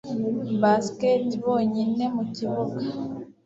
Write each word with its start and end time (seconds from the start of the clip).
basket 0.61 1.25
bonyine 1.43 2.03
mukibuga 2.15 2.79